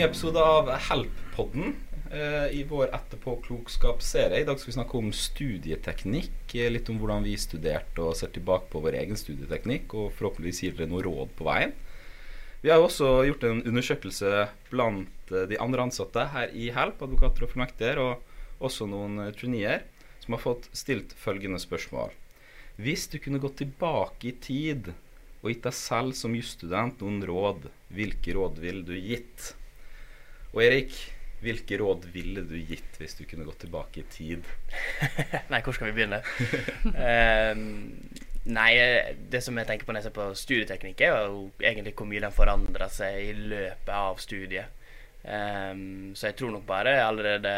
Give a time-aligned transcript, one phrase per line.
[0.00, 1.74] ny episode av Help-podden
[2.08, 4.38] eh, i vår etterpåklokskapsserie.
[4.40, 6.54] I dag skal vi snakke om studieteknikk.
[6.54, 9.92] eh, Litt om hvordan vi studerte og ser tilbake på vår egen studieteknikk.
[9.92, 11.76] Og forhåpentligvis gir dere noe råd på veien.
[12.62, 14.32] Vi har jo også gjort en undersøkelse
[14.70, 19.84] blant eh, de andre ansatte her i Help, advokater og fullmektiger, og også noen traineer,
[20.24, 22.16] som har fått stilt følgende spørsmål.
[22.80, 24.94] Hvis du kunne gått tilbake i tid
[25.42, 29.52] og gitt deg selv som jusstudent noen råd, hvilke råd ville du gitt?
[30.50, 30.96] Og Erik,
[31.40, 34.48] hvilke råd ville du gitt hvis du kunne gått tilbake i tid?
[35.52, 36.20] Nei, hvor skal vi begynne?
[36.90, 37.62] Ehm,
[38.50, 38.72] nei,
[39.30, 42.24] det som jeg tenker på når jeg ser på studieteknikk, er jo egentlig hvor mye
[42.24, 44.76] den forandrer seg i løpet av studiet.
[45.20, 47.50] Um, så jeg tror nok bare allerede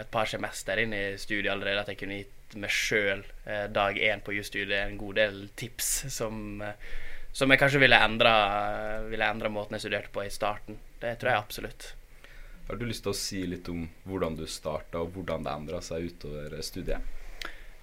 [0.00, 3.96] et par semester inn i studiet allerede at jeg kunne gitt meg sjøl eh, dag
[3.96, 6.88] én på jusstudiet en god del tips som, eh,
[7.32, 8.32] som jeg kanskje ville endra,
[9.08, 10.80] ville endra måten jeg studerte på i starten.
[11.02, 11.88] Det tror jeg absolutt.
[12.68, 15.80] Har du lyst til å si litt om hvordan du starta, og hvordan det endra
[15.84, 17.18] seg utover studiet?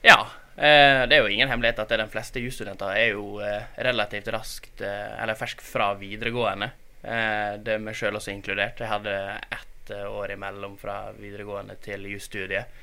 [0.01, 0.21] Ja.
[0.55, 4.81] Eh, det er jo ingen hemmelighet at de fleste jusstudenter er jo eh, relativt raskt
[4.83, 6.71] eh, eller fersk fra videregående.
[6.99, 8.81] Det er meg sjøl også inkludert.
[8.83, 9.13] Jeg hadde
[9.55, 12.73] ett år imellom fra videregående til jusstudiet.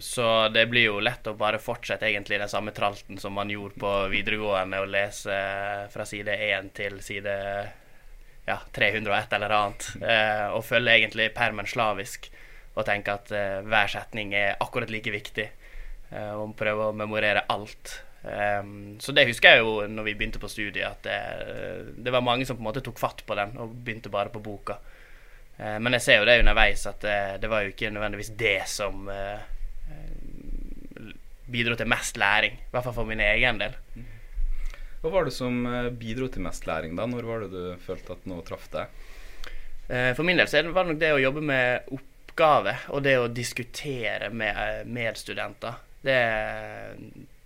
[0.00, 3.76] Så det blir jo lett å bare fortsette egentlig den samme tralten som man gjorde
[3.82, 5.36] på videregående, og lese
[5.92, 7.36] fra side 1 til side
[8.48, 9.88] ja, 301 eller annet.
[10.02, 12.30] eh, og følge egentlig permen slavisk
[12.78, 15.48] og tenke at eh, hver setning er akkurat like viktig.
[16.10, 17.98] eh, og prøve å memorere alt.
[18.18, 22.24] Um, så det husker jeg jo når vi begynte på studiet, at det, det var
[22.24, 24.78] mange som på en måte tok fatt på den og begynte bare på boka.
[25.58, 28.58] Uh, men jeg ser jo det underveis at det, det var jo ikke nødvendigvis det
[28.72, 29.38] som uh,
[31.48, 32.58] bidro til mest læring.
[32.58, 33.76] I hvert fall for min egen del.
[35.02, 35.62] Hva var det som
[35.98, 37.06] bidro til mest læring, da?
[37.06, 38.90] Når var det du følte at noe traff deg?
[39.88, 43.28] For min del så var det nok det å jobbe med oppgave og det å
[43.32, 45.78] diskutere med medstudenter.
[46.04, 46.18] Det,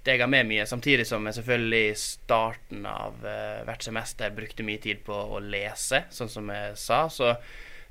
[0.03, 0.65] det ga meg mye.
[0.67, 6.03] Samtidig som jeg selvfølgelig i starten av hvert semester brukte mye tid på å lese,
[6.11, 7.05] sånn som jeg sa.
[7.13, 7.31] så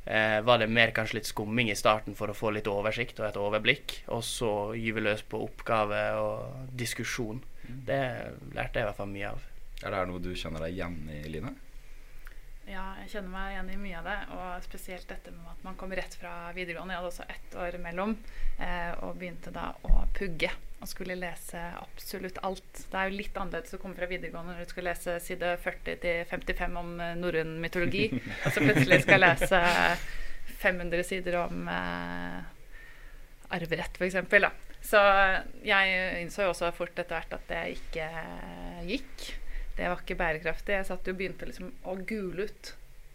[0.06, 3.30] eh, var det mer kanskje litt skumming i starten for å få litt oversikt og
[3.30, 4.02] et overblikk.
[4.16, 7.42] Og så gyve løs på oppgave og diskusjon.
[7.68, 7.80] Mm.
[7.88, 8.04] Det
[8.58, 9.48] lærte jeg i hvert fall mye av.
[9.82, 11.56] Er det noe du kjenner deg igjen i, Line?
[12.70, 14.18] Ja, jeg kjenner meg igjen i mye av det.
[14.38, 16.94] Og spesielt dette med at man kommer rett fra videregående.
[16.94, 18.16] Jeg hadde også ett år mellom,
[18.62, 22.84] Eh, og begynte da å pugge og skulle lese absolutt alt.
[22.92, 26.00] Det er jo litt annerledes å komme fra videregående når du skal lese side 40
[26.04, 28.08] til 55 om uh, norrøn mytologi,
[28.46, 29.62] og så plutselig skal jeg lese
[30.62, 32.40] 500 sider om eh,
[33.58, 34.50] arverett, f.eks.
[34.86, 35.02] Så
[35.66, 38.10] jeg innså jo også fort etter hvert at det ikke
[38.90, 39.28] gikk.
[39.78, 40.76] Det var ikke bærekraftig.
[40.78, 42.72] Jeg satt jo og begynte liksom å gule ut.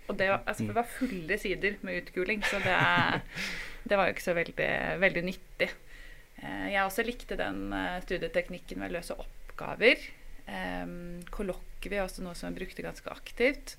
[0.07, 2.77] Og det, altså, det var fulle sider med utguling, så det,
[3.89, 4.71] det var jo ikke så veldig,
[5.03, 5.69] veldig nyttig.
[6.37, 10.09] Eh, jeg også likte den eh, studieteknikken med å løse oppgaver.
[11.35, 13.75] Kollokvie er også noe som jeg brukte ganske aktivt.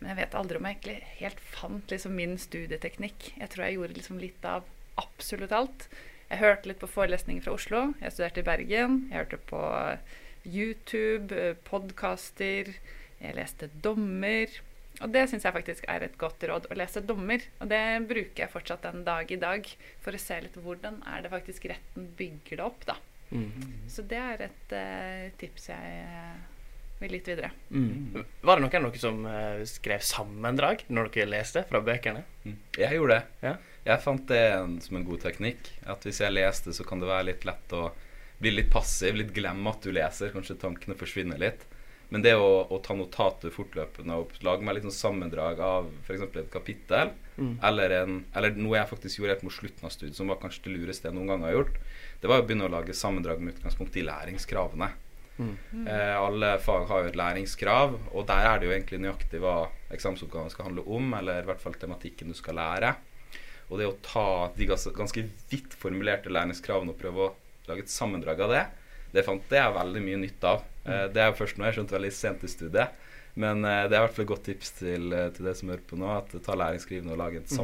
[0.00, 3.28] Men jeg vet aldri om jeg egentlig helt fant liksom min studieteknikk.
[3.36, 4.66] Jeg tror jeg gjorde liksom litt av
[4.98, 5.86] absolutt alt.
[6.30, 7.82] Jeg hørte litt på forelesninger fra Oslo.
[8.00, 8.96] Jeg studerte i Bergen.
[9.10, 9.60] Jeg hørte på
[10.44, 12.72] YouTube, eh, podkaster.
[13.20, 14.50] Jeg leste dommer.
[15.00, 17.44] Og det syns jeg faktisk er et godt råd, å lese dommer.
[17.60, 19.68] Og det bruker jeg fortsatt en dag i dag
[20.02, 22.96] for å se litt hvordan er det faktisk retten bygger det opp, da.
[23.30, 23.86] Mm.
[23.88, 26.34] Så det er et uh, tips jeg uh,
[27.00, 27.52] vil litt videre.
[27.70, 28.26] Mm.
[28.42, 32.26] Var det noen av dere som uh, skrev sammendrag når dere leste fra bøkene?
[32.44, 32.58] Mm.
[32.82, 33.46] Jeg gjorde det.
[33.46, 33.56] Ja.
[33.86, 34.44] Jeg fant det
[34.84, 35.70] som en god teknikk.
[35.88, 37.88] At hvis jeg leste, så kan det være litt lett å
[38.40, 40.32] bli litt passiv, litt glemme at du leser.
[40.34, 41.66] Kanskje tankene forsvinner litt.
[42.10, 46.24] Men det å, å ta notater fortløpende og lage meg litt sånn sammendrag av f.eks.
[46.26, 47.52] et kapittel, mm.
[47.68, 50.64] eller, en, eller, noe jeg faktisk gjorde helt mot slutten av studiet, som var kanskje
[50.66, 51.78] det lureste jeg noen gang har gjort,
[52.20, 54.90] det var å begynne å lage sammendrag med utgangspunkt i læringskravene.
[55.40, 55.86] Mm.
[55.86, 59.54] Eh, alle fag har jo et læringskrav, og der er det jo egentlig nøyaktig hva
[59.94, 62.96] eksamensoppgaven skal handle om, eller i hvert fall tematikken du skal lære.
[63.70, 64.26] Og det å ta
[64.56, 67.32] de ganske vidt formulerte læringskravene og prøve å
[67.68, 68.64] lage et sammendrag av det,
[69.14, 70.66] det fant jeg veldig mye nytte av.
[70.86, 73.06] Eh, det er jo først nå jeg skjønte veldig sent i studiet.
[73.40, 75.72] Men eh, det er i hvert fall et godt tips til, eh, til det som
[75.72, 77.56] hører på nå, at ta læringsskrivende og lage et mm.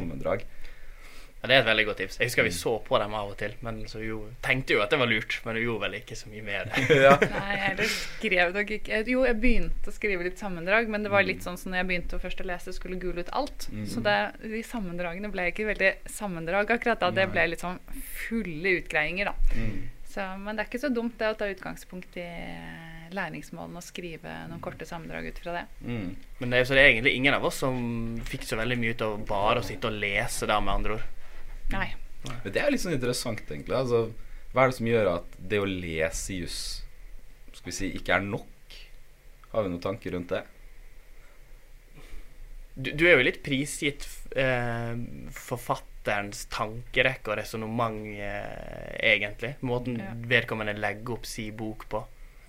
[1.41, 2.17] Ja, Det er et veldig godt tips.
[2.17, 2.57] Jeg husker vi mm.
[2.57, 5.37] så på dem av og til, men så jo, tenkte jo at det var lurt.
[5.45, 6.85] Men du gjorde vel ikke så mye med det.
[7.05, 7.13] ja.
[7.33, 11.27] Nei, jeg skrev nok ikke Jo, jeg begynte å skrive litt sammendrag, men det var
[11.27, 11.45] litt mm.
[11.45, 13.69] sånn som når jeg begynte å først å lese, skulle gule ut alt.
[13.69, 13.85] Mm.
[13.91, 17.13] Så det, de sammendragene ble ikke veldig sammendrag akkurat da.
[17.13, 17.77] Det ble litt sånn
[18.27, 19.53] fulle utgreiinger, da.
[19.53, 19.77] Mm.
[20.07, 22.29] Så, men det er ikke så dumt det å ta utgangspunkt i
[23.13, 25.65] læringsmålene og skrive noen korte sammendrag ut fra det.
[25.85, 26.07] Mm.
[26.39, 27.77] Men det er, så det er egentlig ingen av oss som
[28.27, 31.05] fikk så veldig mye ut av bare å sitte og lese, der, med andre ord.
[31.73, 31.89] Nei.
[32.27, 33.75] Men det er litt sånn interessant, egentlig.
[33.77, 34.07] Altså,
[34.53, 36.59] hva er det som gjør at det å lese juss
[37.53, 38.75] skal vi si, ikke er nok?
[39.51, 40.43] Har vi noen tanker rundt det?
[42.77, 44.03] Du, du er jo litt prisgitt
[44.37, 44.93] eh,
[45.33, 49.55] forfatterens tankerekke og resonnement, eh, egentlig.
[49.65, 50.11] Måten Ja.
[50.29, 52.03] vedkommende legger opp si bok på.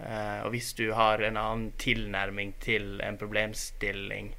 [0.05, 4.35] Eh, og hvis du har en annen tilnærming til en problemstilling,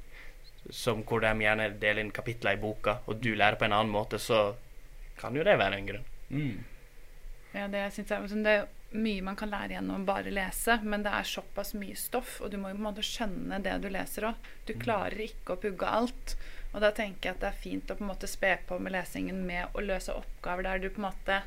[0.70, 3.90] som hvor de gjerne deler inn kapitler i boka, og du lærer på en annen
[3.92, 4.54] måte, så
[5.20, 6.12] kan jo det være en grunn.
[6.30, 6.60] Mm.
[7.52, 10.78] Ja, det, synes jeg, altså, det er mye man kan lære gjennom å bare lese,
[10.82, 13.76] men det er såpass mye stoff, og du må jo på en måte skjønne det
[13.82, 14.50] du leser òg.
[14.66, 16.36] Du klarer ikke å pugge alt.
[16.70, 18.94] Og da tenker jeg at det er fint å på en måte spe på med
[18.94, 21.40] lesingen med å løse oppgaver der du på en måte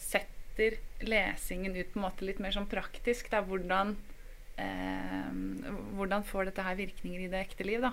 [0.00, 3.28] setter lesingen ut på en måte litt mer sånn praktisk.
[3.32, 3.42] Da.
[3.44, 3.96] Hvordan,
[4.56, 5.28] eh,
[5.98, 7.92] hvordan får dette her virkninger i det ekte liv, da.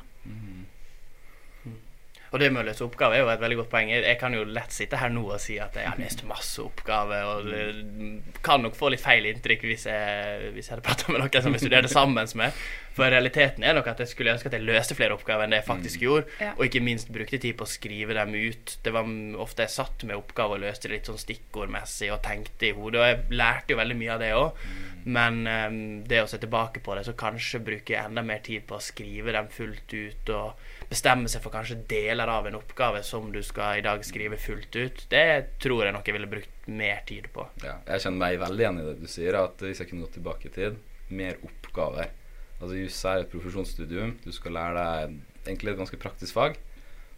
[2.33, 3.89] Og det med å løse oppgaver er jo et veldig godt poeng.
[3.94, 6.63] Jeg, jeg kan jo lett sitte her nå og si at jeg har løst masse
[6.63, 11.21] oppgaver, og kan nok få litt feil inntrykk hvis jeg, hvis jeg hadde prata med
[11.21, 12.63] noen som jeg studerte sammen med.
[12.97, 15.62] For realiteten er nok at jeg skulle ønske at jeg løste flere oppgaver enn det
[15.62, 16.25] jeg faktisk gjorde.
[16.41, 16.56] Ja.
[16.57, 18.75] Og ikke minst brukte tid på å skrive dem ut.
[18.85, 19.13] Det var
[19.45, 23.01] ofte jeg satt med oppgaver og løste det litt sånn stikkordmessig og tenkte i hodet.
[23.01, 24.65] Og jeg lærte jo veldig mye av det òg.
[25.04, 28.78] Men um, det å se tilbake på det, så kanskje bruke enda mer tid på
[28.78, 33.28] å skrive dem fullt ut, og bestemme seg for kanskje deler av en oppgave som
[33.34, 35.26] du skal i dag skrive fullt ut, det
[35.64, 37.48] tror jeg nok jeg ville brukt mer tid på.
[37.66, 40.18] Ja, jeg kjenner meg veldig igjen i det du sier, at hvis jeg kunne gått
[40.20, 40.80] tilbake i tid,
[41.14, 42.14] mer oppgaver.
[42.60, 44.16] Altså Juss er et profesjonsstudium.
[44.24, 45.18] Du skal lære deg
[45.50, 46.56] egentlig et ganske praktisk fag.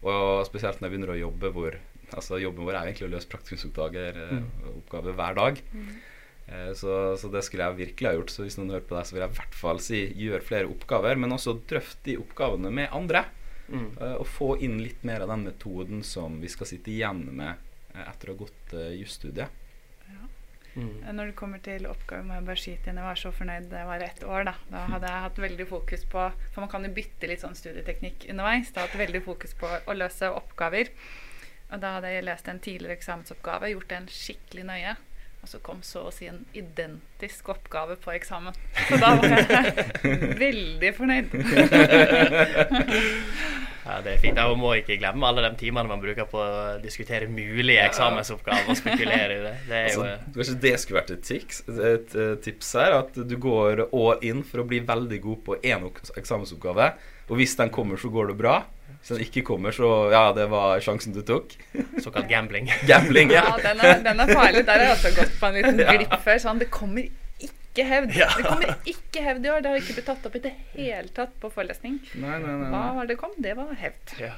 [0.02, 1.78] Og spesielt når jeg begynner å jobbe hvor
[2.14, 5.56] Altså Jobben vår er egentlig å løse praktiskuppgaver eh, oppgaver hver dag.
[5.58, 5.96] Eh,
[6.78, 8.30] Så, så det skulle jeg virkelig ha gjort.
[8.30, 10.68] Så hvis noen hører på deg, så vil jeg i hvert fall si gjør flere
[10.70, 13.24] oppgaver, men også drøft de oppgavene med andre.
[13.68, 13.88] Mm.
[13.98, 17.56] Eh, Og få inn litt mer av den metoden som vi skal sitte igjen med
[17.96, 19.50] eh, etter å ha gått jusstudiet.
[20.06, 20.28] Ja.
[20.76, 20.92] Mm.
[21.02, 23.00] Eh, Når det kommer til oppgaver, må jeg bare skyte inn.
[23.02, 24.46] Jeg var så fornøyd det var ett år.
[24.46, 27.58] Da Da hadde jeg hatt veldig fokus på For man kan jo bytte litt sånn
[27.58, 28.70] studieteknikk underveis.
[28.70, 30.94] Da hatt veldig fokus på å løse oppgaver.
[31.72, 34.94] Og da hadde jeg lest en tidligere eksamensoppgave, gjort den skikkelig nøye.
[35.46, 38.56] Og så kom så å si en identisk oppgave på eksamen.
[38.88, 39.84] Så da var jeg
[40.40, 41.36] veldig fornøyd.
[43.86, 44.40] Ja, det er fint.
[44.40, 48.80] Man må ikke glemme alle de timene man bruker på å diskutere mulige eksamensoppgaver og
[48.80, 49.54] spekulere i det.
[49.68, 53.22] Det er jo Altså, kanskje det skulle vært et, tips, et eh, tips her, at
[53.30, 56.90] du går all in for å bli veldig god på én eksamensoppgave.
[57.30, 58.64] Og hvis den kommer, så går det bra.
[59.00, 61.54] Hvis den ikke kommer, så ja, det var sjansen du tok.
[62.04, 62.70] såkalt gambling.
[62.88, 63.44] Gambling, ja.
[63.52, 64.64] Ja, den er, den er farlig.
[64.66, 65.94] Der har jeg også gått på en liten Ja.
[65.94, 66.42] glipp før.
[66.42, 67.06] Sånn, det kommer
[67.46, 68.16] ikke hevd.
[68.18, 68.32] Ja.
[68.34, 69.62] Det kommer ikke hevd i år.
[69.62, 72.00] Det har ikke blitt tatt opp i det hele tatt på forelesning.
[72.18, 72.68] Nei, nei, nei.
[72.72, 72.92] Hva nei.
[72.98, 73.34] var det kom?
[73.46, 74.18] Det var hevd.
[74.22, 74.34] Ja.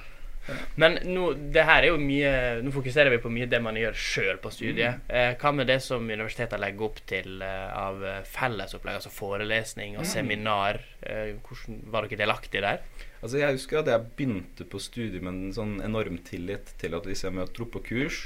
[0.81, 2.31] Men nå, det her er jo mye
[2.65, 5.03] Nå fokuserer vi på mye det man gjør sjøl på studiet.
[5.13, 9.99] Eh, hva med det som universitetene legger opp til eh, av eh, fellesopplegg, altså forelesning
[10.01, 10.81] og seminar?
[11.05, 12.81] Eh, hvordan Var dere delaktige der?
[13.19, 17.07] Altså, jeg husker at jeg begynte på studiet med en sånn enorm tillit til at
[17.09, 18.19] hvis jeg møter opp på kurs,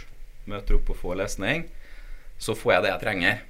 [0.51, 1.65] møter opp på forelesning,
[2.43, 3.41] så får jeg det jeg trenger.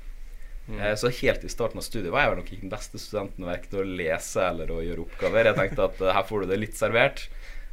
[0.78, 3.72] Eh, Så helt i starten av studiet var jeg nok ikke den beste studenten verken
[3.72, 5.48] til å lese eller å gjøre oppgaver.
[5.50, 7.24] Jeg tenkte at eh, her får du det litt servert,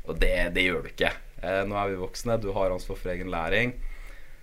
[0.10, 1.14] og det, det gjør du ikke.
[1.44, 3.76] Eh, Nå er vi voksne, du har ansvar for egen læring.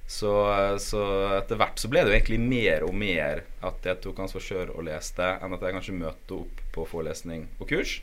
[0.06, 0.30] Så,
[0.78, 1.00] så
[1.40, 4.68] etter hvert så ble det jo egentlig mer og mer at jeg tok ansvar sjøl
[4.70, 7.96] og leste, enn at jeg kanskje møtte opp på forelesning og kurs.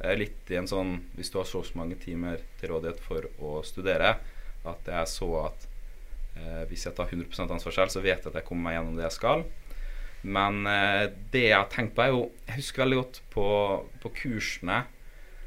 [0.00, 3.60] Eh, Litt i en sånn Hvis du har så mange timer til rådighet for å
[3.66, 4.16] studere,
[4.64, 5.66] at jeg så at
[6.40, 8.98] eh, hvis jeg tar 100 ansvar selv, så vet jeg at jeg kommer meg gjennom
[8.98, 9.44] det jeg skal.
[10.24, 13.46] Men eh, det jeg har tenkt på, er jo Jeg husker veldig godt på,
[14.00, 14.78] på kursene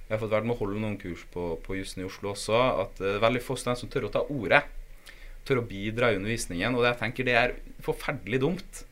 [0.05, 2.59] Jeg har fått vært med å holde noen kurs på, på jussen i Oslo også,
[2.85, 4.61] at det er veldig få studenter som tør å ta ordet.
[5.49, 6.77] Tør å bidra i undervisningen.
[6.77, 8.85] Og det jeg tenker det er forferdelig dumt.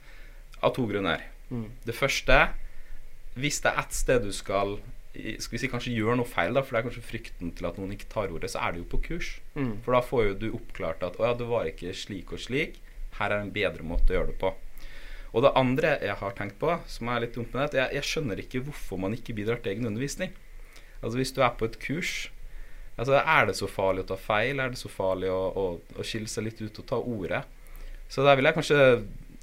[0.65, 1.21] Av to grunner.
[1.51, 1.69] Mm.
[1.85, 2.35] Det første
[3.37, 4.79] Hvis det er ett sted du skal
[5.39, 7.79] skal vi si kanskje gjør noe feil, da, for det er kanskje frykten til at
[7.79, 9.31] noen ikke tar ordet, så er det jo på kurs.
[9.55, 9.77] Mm.
[9.85, 12.79] For da får jo du oppklart at å ja, det var ikke slik og slik.
[13.19, 14.51] Her er en bedre måte å gjøre det på.
[15.35, 17.99] Og det andre jeg har tenkt på, som er litt dumt med det, at jeg,
[17.99, 20.31] jeg skjønner ikke hvorfor man ikke bidrar til egen undervisning.
[21.01, 22.13] Altså Hvis du er på et kurs,
[22.95, 24.61] altså er det så farlig å ta feil?
[24.63, 25.65] Er det så farlig å, å,
[25.99, 27.43] å skille seg litt ut og ta ordet?
[28.07, 28.79] Så der vil jeg kanskje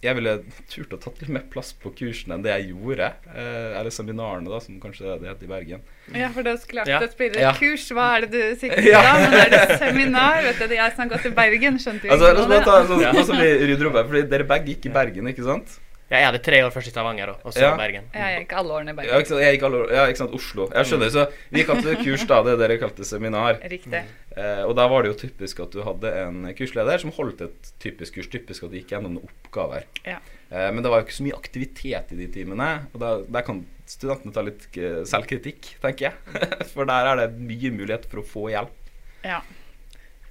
[0.03, 0.33] Jeg ville
[0.67, 3.13] turt å tatt litt mer plass på kursene enn det jeg gjorde.
[3.37, 5.85] Eh, eller seminarene, da, som kanskje det heter i Bergen.
[6.13, 7.53] Ja, for da skulle jeg hatt et Ja.
[7.55, 7.85] kurs.
[7.95, 9.03] Hva er det du sikter til Ja.
[9.03, 9.13] da?
[9.23, 10.43] Men er det seminar?
[10.43, 12.47] Vet du, det er jeg som har gått til Bergen, skjønte jo Altså, La oss
[12.51, 12.89] bare ta det.
[12.91, 15.79] sånn, sånn som vi rydder opp her, fordi dere begge gikk i Bergen, ikke sant?
[16.13, 17.71] Ja, jeg hadde tre år først i Stavanger, og så Ja.
[17.81, 18.05] Bergen.
[18.13, 19.21] Jeg gikk alle årene i Ja, Bergen.
[19.23, 20.67] ikke sant, jeg gikk alle, ja, ikke sant, Oslo.
[20.69, 21.11] Jeg skjønner.
[21.15, 23.57] Så vi kalte det kurs da, det dere kalte seminar.
[23.65, 24.03] Riktig.
[24.37, 27.73] Eh, og da var det jo typisk at du hadde en kursleder som holdt et
[27.81, 28.29] typisk kurs.
[28.29, 29.89] Typisk at du gikk gjennom noen oppgaver.
[30.05, 30.19] Ja.
[30.53, 32.69] Eh, men det var jo ikke så mye aktivitet i de timene.
[32.93, 36.15] Og da, der kan studentene ta litt eh, selvkritikk, tenker jeg.
[36.75, 38.77] For der er det mye mulighet for å få hjelp.
[39.25, 39.41] Ja,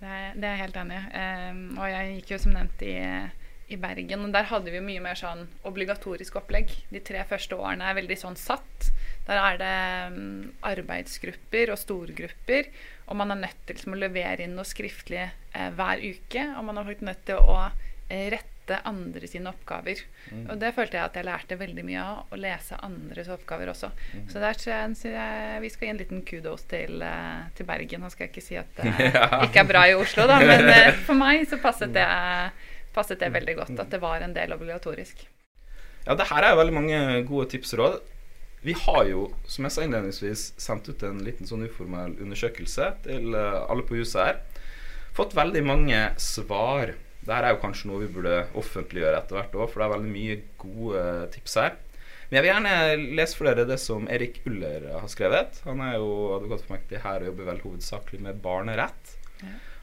[0.02, 1.26] det er, det er jeg helt enig i.
[1.50, 2.94] Um, og jeg gikk jo som nevnt i,
[3.72, 6.74] i Bergen, og der hadde vi mye mer sånn obligatorisk opplegg.
[6.92, 8.92] De tre første årene er veldig sånn satt.
[9.28, 9.75] Der er det
[10.16, 10.40] mm,
[10.72, 12.72] arbeidsgrupper og storgrupper,
[13.08, 16.48] og man er nødt til liksom, å levere inn noe skriftlig eh, hver uke.
[16.58, 20.00] Og man er nødt til å eh, rette andre sine oppgaver.
[20.48, 23.90] Og det følte jeg at jeg lærte veldig mye av, å lese andres oppgaver også.
[24.32, 28.06] Så der synes jeg vi skal gi en liten kudos til, eh, til Bergen.
[28.06, 30.94] Nå skal jeg ikke si at det ikke er bra i Oslo, da, men eh,
[31.08, 32.08] for meg så passet det,
[32.96, 35.24] passet det veldig godt at det var en del obligatorisk.
[36.06, 38.00] Ja, det her er veldig mange gode tips og råd.
[38.62, 43.38] Vi har jo, som jeg sa innledningsvis, sendt ut en liten sånn uformell undersøkelse til
[43.38, 44.68] eh, alle på huset her.
[45.18, 46.94] Fått veldig mange svar.
[47.22, 50.14] Dette er jo kanskje noe vi burde offentliggjøre etter hvert òg, for det er veldig
[50.14, 51.80] mye gode tips her.
[52.30, 55.58] Men jeg vil gjerne lese for dere det som Erik Uller har skrevet.
[55.68, 59.18] Han er jo advokatfullmektig her og jobber vel hovedsakelig med barnerett.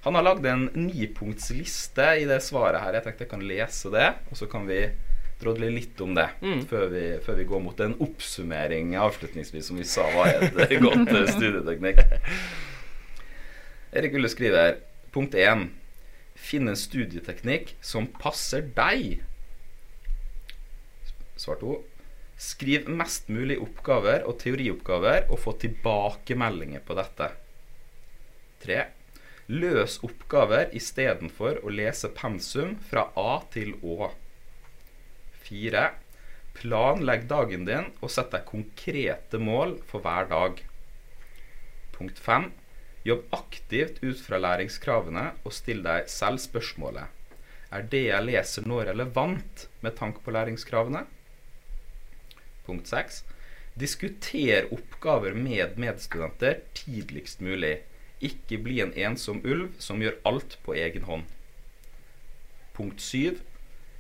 [0.09, 2.97] Han har lagd en nipunktsliste i det svaret her.
[2.97, 4.79] Jeg tenkte jeg kan lese det, og så kan vi
[5.39, 6.63] drodle litt om det Mm.
[6.67, 11.13] før, vi, før vi går mot en oppsummering avslutningsvis, som vi sa var et godt
[11.13, 12.01] eh, studieteknikk.
[13.93, 14.81] Erik Ulle skriver
[15.15, 15.69] punkt 1.
[16.39, 19.21] Finn en studieteknikk som passer deg.
[21.39, 21.77] Svar 2.
[22.39, 27.31] Skriv mest mulig oppgaver og teorioppgaver og få tilbakemeldinger på dette.
[28.65, 28.85] 3.
[29.49, 34.11] Løs oppgaver istedenfor å lese pensum fra A til Å.
[35.47, 35.85] 4.
[36.59, 40.61] Planlegg dagen din og sett deg konkrete mål for hver dag.
[41.97, 42.51] Punkt 5.
[43.09, 47.09] Jobb aktivt ut fra læringskravene og still deg selv spørsmålet
[47.73, 51.07] Er det jeg leser nå relevant med tanke på læringskravene?
[52.69, 53.23] Punkt 6.
[53.81, 57.79] Diskuter oppgaver med medstudenter tidligst mulig.
[58.25, 61.27] Ikke bli en ensom ulv som gjør alt på egen hånd.
[62.75, 63.39] Punkt 7.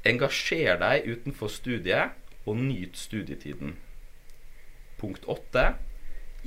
[0.06, 2.14] Engasjer deg utenfor studiet,
[2.48, 3.74] og nyt studietiden.
[4.98, 5.74] Punkt 8.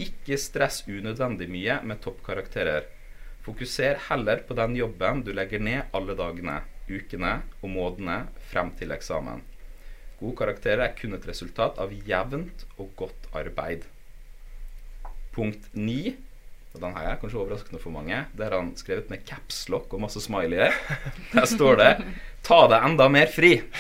[0.02, 2.88] Ikke stress unødvendig mye med toppkarakterer.
[3.46, 8.18] Fokuser heller på den jobben du legger ned alle dagene, ukene og månedene
[8.52, 9.44] frem til eksamen.
[10.20, 13.88] Gode karakterer er kun et resultat av jevnt og godt arbeid.
[15.34, 16.14] Punkt 9.
[16.72, 18.24] Og den her er kanskje overraskende for mange.
[18.40, 20.76] Der han skrevet med capslock og masse smileyer.
[21.34, 21.92] Der står det
[22.42, 23.60] 'Ta deg enda mer fri'.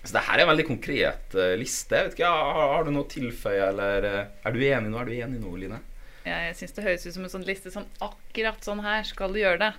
[0.00, 1.92] Så det her er en veldig konkret eh, liste.
[1.94, 4.96] Jeg vet ikke, har, har du noe å tilføye, eller eh, er du enig nå?
[4.96, 5.80] Er du enig nå, Line?
[6.24, 9.40] Jeg syns det høres ut som en sånn liste som akkurat sånn her skal du
[9.42, 9.70] gjøre det.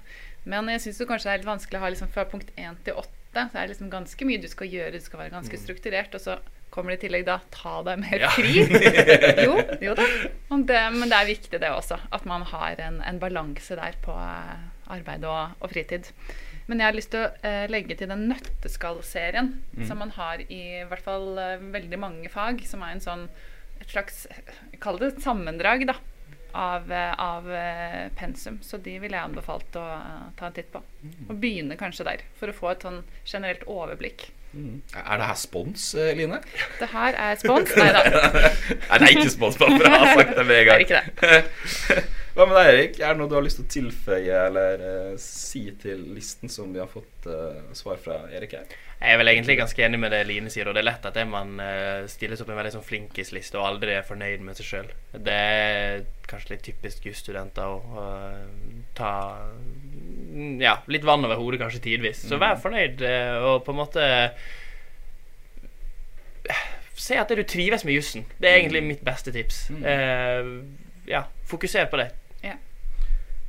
[0.45, 3.01] Men jeg syns kanskje det er litt vanskelig å ha liksom fra punkt 1 til
[3.01, 3.09] 8.
[3.33, 4.93] Så er det liksom ganske mye du skal gjøre.
[4.97, 6.17] Du skal være ganske strukturert.
[6.17, 6.37] Og så
[6.71, 8.29] kommer det i tillegg da ta deg mer Ja.
[8.31, 8.63] fri.
[9.45, 10.05] jo, jo da.
[10.67, 11.97] Det, men det er viktig det også.
[12.15, 14.61] At man har en, en balanse der på eh,
[14.95, 16.09] arbeid og, og fritid.
[16.69, 19.49] Men jeg har lyst til å eh, legge til den nøtteskallserien
[19.87, 22.63] som man har i hvert fall eh, veldig mange fag.
[22.69, 23.27] Som er en sånn
[23.81, 24.27] et slags
[24.79, 25.97] Kall det et sammendrag, da.
[26.55, 27.45] Av, eh, av
[28.19, 28.59] pensum.
[28.63, 29.85] Så de ville jeg anbefalt å
[30.39, 30.81] ta en titt på.
[31.29, 34.29] Og begynne kanskje der, for å få et sånn generelt overblikk.
[34.51, 36.41] Er det her spons, eh, Line?
[36.79, 37.71] Det her er spons.
[37.77, 38.01] Nei da,
[38.89, 40.85] Nei, det er ikke spons, bare for å ha sagt det med en det er
[40.85, 42.03] ikke det.
[42.35, 42.99] Hva med deg, Erik?
[43.01, 46.71] Er det noe du har lyst til å tilføye eller uh, si til listen som
[46.71, 48.77] vi har fått uh, svar fra Erik her?
[49.01, 51.15] Jeg er vel egentlig ganske enig med det Line sier, og det er lett at
[51.17, 54.69] det man uh, stilles opp en veldig sånn flinkisliste og aldri er fornøyd med seg
[54.69, 54.91] sjøl.
[55.11, 58.45] Det er kanskje litt typisk jusstudenter å uh,
[58.95, 59.13] ta
[59.51, 59.90] mm,
[60.61, 62.23] ja, litt vann over hodet kanskje tidvis.
[62.29, 64.07] Så vær fornøyd eh, og på en måte
[67.01, 68.25] Se at du trives med jussen.
[68.37, 69.63] Det er egentlig mitt beste tips.
[69.73, 70.49] Eh,
[71.09, 72.11] ja, fokuser på det.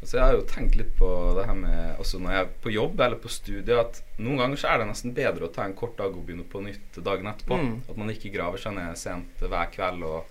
[0.03, 2.71] Altså, jeg har jo tenkt litt på det her med også når jeg er på
[2.75, 5.77] jobb eller på studiet, at noen ganger så er det nesten bedre å ta en
[5.79, 7.59] kort dag og begynne på nytt dagen etterpå.
[7.61, 7.77] Mm.
[7.87, 10.03] At man ikke graver seg ned sent hver kveld.
[10.03, 10.27] Og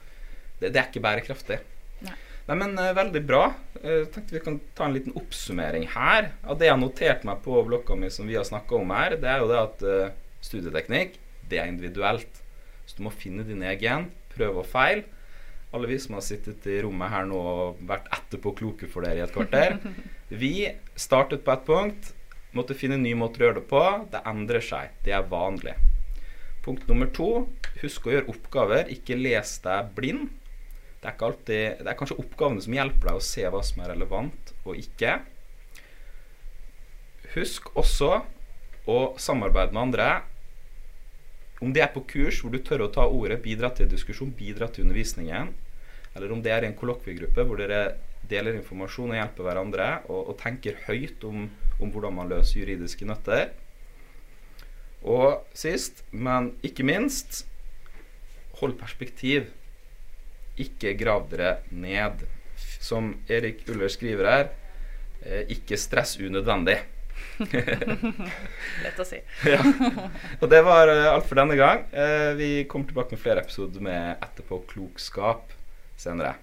[0.59, 1.61] det, det er ikke bærekraftig.
[2.03, 2.17] Nei.
[2.47, 3.43] Nei, men eh, veldig bra.
[3.81, 6.31] Jeg tenkte vi kan ta en liten oppsummering her.
[6.41, 9.17] Av det jeg har notert meg på blokka mi som vi har snakka om her,
[9.21, 11.17] det er jo det at uh, studieteknikk,
[11.49, 12.41] det er individuelt.
[12.85, 14.09] Så du må finne din egen.
[14.33, 15.03] Prøve og feil.
[15.71, 19.23] Alle vi som har sittet i rommet her nå og vært etterpåkloke for dere i
[19.23, 19.77] et kvarter.
[20.41, 20.67] Vi
[20.99, 22.11] startet på et punkt,
[22.55, 23.81] måtte finne en ny måte å gjøre det på.
[24.11, 24.91] Det endrer seg.
[25.05, 25.77] Det er vanlig.
[26.65, 27.29] Punkt nummer to
[27.81, 28.91] husk å gjøre oppgaver.
[28.91, 30.29] Ikke les deg blind.
[31.01, 33.89] Det er, alltid, det er kanskje oppgavene som hjelper deg å se hva som er
[33.95, 35.15] relevant og ikke.
[37.33, 38.19] Husk også
[38.91, 40.09] å samarbeide med andre.
[41.61, 44.69] Om det er på kurs hvor du tør å ta ordet, bidra til diskusjon, bidra
[44.69, 45.49] til undervisningen,
[46.13, 47.95] eller om det er i en kollokviegruppe hvor dere
[48.29, 51.47] deler informasjon og hjelper hverandre, og, og tenker høyt om,
[51.81, 53.49] om hvordan man løser juridiske nøtter.
[55.01, 57.43] Og sist, men ikke minst,
[58.61, 59.49] hold perspektiv.
[60.61, 62.25] Ikke grav dere ned.
[62.81, 64.49] Som Erik Uller skriver her,
[65.21, 66.79] eh, ikke stress unødvendig.
[68.85, 69.21] Lett å si.
[69.53, 69.61] ja.
[70.39, 71.85] Og det var eh, alt for denne gang.
[71.93, 75.53] Eh, vi kommer tilbake med flere episoder med Etterpåklokskap
[76.01, 76.37] senere.